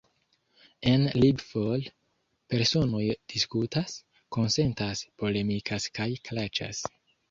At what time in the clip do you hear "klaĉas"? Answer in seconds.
6.29-6.87